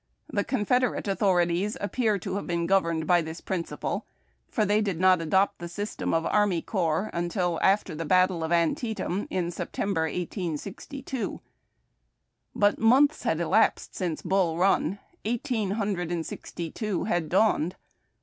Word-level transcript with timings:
The 0.33 0.43
Confederate 0.43 1.07
authorities 1.07 1.77
appear 1.79 2.17
to 2.17 2.33
have 2.37 2.47
been 2.47 2.65
governed 2.65 3.05
by 3.05 3.21
this 3.21 3.39
principle, 3.39 4.07
for 4.49 4.65
they 4.65 4.81
did 4.81 4.99
not 4.99 5.21
adopt 5.21 5.59
the 5.59 5.67
sys 5.67 5.95
tem 5.95 6.11
of 6.11 6.25
army 6.25 6.63
corps 6.63 7.11
until 7.13 7.59
after 7.61 7.93
the 7.93 8.03
battle 8.03 8.43
of 8.43 8.51
Antietam, 8.51 9.27
in 9.29 9.51
September, 9.51 10.05
1862. 10.07 11.39
But 12.55 12.79
months 12.79 13.21
had 13.21 13.39
elapsed 13.39 13.93
since 13.93 14.23
Bull 14.23 14.57
Run. 14.57 14.97
Eighteen 15.23 15.69
hundred 15.69 16.11
and 16.11 16.25
sixty 16.25 16.71
two 16.71 17.03
had 17.03 17.29
dawned. 17.29 17.75